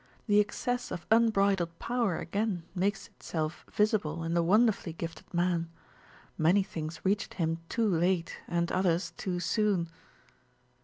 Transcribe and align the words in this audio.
The 0.25 0.39
excess 0.39 0.89
of 0.89 1.05
unbridled 1.11 1.77
power 1.77 2.17
again 2.17 2.63
makes 2.73 3.05
it 3.09 3.21
self 3.21 3.67
visible 3.71 4.23
in 4.23 4.33
the 4.33 4.41
wonderfully 4.41 4.93
gifted 4.93 5.31
man. 5.31 5.69
Many 6.39 6.63
things 6.63 7.01
reached 7.05 7.35
him 7.35 7.59
too 7.69 7.87
late, 7.87 8.37
and 8.47 8.71
others 8.71 9.11
too 9.15 9.39
soon." 9.39 9.89